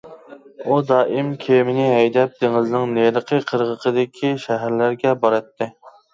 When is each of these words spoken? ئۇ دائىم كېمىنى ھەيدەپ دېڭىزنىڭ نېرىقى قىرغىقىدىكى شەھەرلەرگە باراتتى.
ئۇ 0.69 0.77
دائىم 0.91 1.29
كېمىنى 1.43 1.85
ھەيدەپ 1.97 2.33
دېڭىزنىڭ 2.39 2.97
نېرىقى 2.97 3.41
قىرغىقىدىكى 3.53 4.35
شەھەرلەرگە 4.49 5.15
باراتتى. 5.23 5.71